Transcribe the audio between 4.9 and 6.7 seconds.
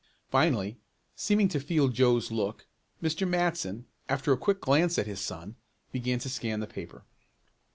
at his son, began to scan the